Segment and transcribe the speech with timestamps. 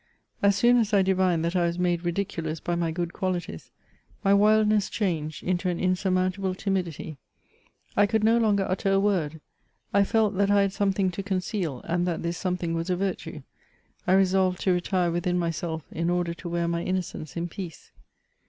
[0.41, 3.69] As soon as I divined that I was made ridiculous by my good qualities,
[4.23, 7.17] my wildness changed into an insurmountable timidi^.
[7.95, 9.39] I could no longer utter a word;
[9.93, 12.95] I felt that I had something to con ceal, and that this something was a
[12.95, 13.43] virtue;
[14.07, 17.91] I resolved to retire within myself in order to wear my innocence in peace.